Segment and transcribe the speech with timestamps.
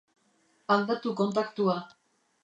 [0.75, 1.77] Aldatu kontaktua.